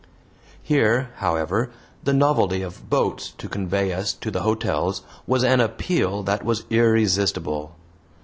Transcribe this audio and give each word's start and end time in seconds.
Here, 0.63 1.11
however, 1.17 1.69
the 2.03 2.11
novelty 2.11 2.63
of 2.63 2.89
boats 2.89 3.33
to 3.37 3.47
convey 3.47 3.93
us 3.93 4.13
to 4.13 4.31
the 4.31 4.41
hotels 4.41 5.03
was 5.27 5.43
an 5.43 5.61
appeal 5.61 6.23
that 6.23 6.43
was 6.43 6.65
irresistible. 6.71 7.75